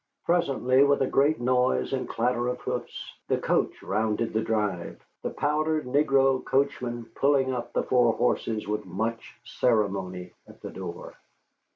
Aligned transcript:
Presently, 0.25 0.83
with 0.83 1.03
a 1.03 1.07
great 1.07 1.39
noise 1.39 1.93
and 1.93 2.09
clatter 2.09 2.47
of 2.47 2.59
hoofs, 2.61 3.13
the 3.27 3.37
coach 3.37 3.83
rounded 3.83 4.33
the 4.33 4.41
drive, 4.41 4.99
the 5.21 5.29
powdered 5.29 5.85
negro 5.85 6.43
coachman 6.43 7.05
pulling 7.13 7.53
up 7.53 7.71
the 7.71 7.83
four 7.83 8.13
horses 8.13 8.67
with 8.67 8.83
much 8.83 9.35
ceremony 9.45 10.31
at 10.47 10.59
the 10.63 10.71
door. 10.71 11.13